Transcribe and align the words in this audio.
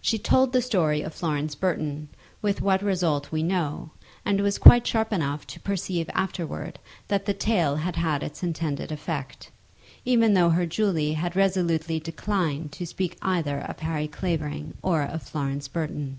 She 0.00 0.18
told 0.18 0.52
the 0.52 0.62
story 0.62 1.00
of 1.00 1.14
Florence 1.14 1.54
Burton, 1.54 2.08
with 2.42 2.60
what 2.60 2.82
result 2.82 3.30
we 3.30 3.44
know; 3.44 3.90
and 4.24 4.40
was 4.40 4.58
quite 4.58 4.84
sharp 4.84 5.12
enough 5.12 5.46
to 5.46 5.60
perceive 5.60 6.10
afterwards 6.12 6.78
that 7.06 7.24
the 7.24 7.34
tale 7.34 7.76
had 7.76 7.94
had 7.94 8.24
its 8.24 8.42
intended 8.42 8.90
effect, 8.90 9.48
even 10.04 10.34
though 10.34 10.50
her 10.50 10.66
Julie 10.66 11.12
had 11.12 11.36
resolutely 11.36 12.00
declined 12.00 12.72
to 12.72 12.84
speak 12.84 13.16
either 13.22 13.60
of 13.60 13.78
Harry 13.78 14.08
Clavering 14.08 14.74
or 14.82 15.02
of 15.04 15.22
Florence 15.22 15.68
Burton. 15.68 16.18